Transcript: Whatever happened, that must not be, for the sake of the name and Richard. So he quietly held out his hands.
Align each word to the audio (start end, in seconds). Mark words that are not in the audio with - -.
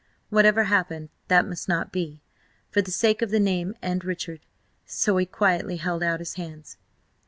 Whatever 0.31 0.63
happened, 0.63 1.09
that 1.27 1.45
must 1.45 1.69
not 1.69 1.91
be, 1.91 2.21
for 2.71 2.81
the 2.81 2.89
sake 2.89 3.21
of 3.21 3.29
the 3.29 3.39
name 3.39 3.75
and 3.83 4.03
Richard. 4.03 4.39
So 4.83 5.15
he 5.17 5.27
quietly 5.27 5.77
held 5.77 6.01
out 6.01 6.17
his 6.21 6.33
hands. 6.33 6.77